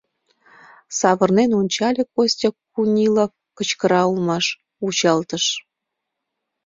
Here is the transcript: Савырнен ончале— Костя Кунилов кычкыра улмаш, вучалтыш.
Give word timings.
Савырнен 0.99 1.51
ончале— 1.59 2.03
Костя 2.15 2.49
Кунилов 2.73 3.31
кычкыра 3.57 4.01
улмаш, 4.09 4.45
вучалтыш. 4.83 5.45